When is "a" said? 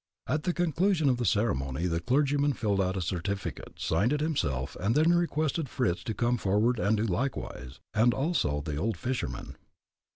2.97-3.01